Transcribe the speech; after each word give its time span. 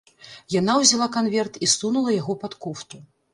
Яна 0.53 0.73
ўзяла 0.83 1.07
канверт 1.17 1.59
і 1.67 1.69
сунула 1.75 2.17
яго 2.17 2.33
пад 2.45 2.57
кофту. 2.65 3.05